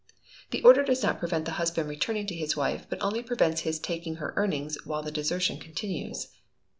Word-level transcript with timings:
The 0.49 0.63
order 0.63 0.83
does 0.83 1.03
not 1.03 1.19
prevent 1.19 1.45
the 1.45 1.51
Husband 1.61 1.87
returning 1.87 2.25
to 2.25 2.33
his 2.33 2.57
Wife, 2.57 2.87
but 2.89 2.99
only 3.03 3.21
prevents 3.21 3.61
his 3.61 3.77
taking 3.77 4.15
her 4.15 4.33
earnings 4.35 4.75
while 4.83 5.03
the 5.03 5.11
desertion 5.11 5.59
eontinues. 5.59 6.29